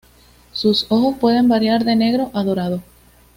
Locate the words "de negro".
1.85-2.31